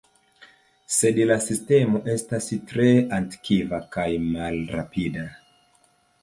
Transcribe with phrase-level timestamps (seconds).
[0.93, 2.87] Sed la sistemo estas tre
[3.19, 5.29] antikva kaj malrapida.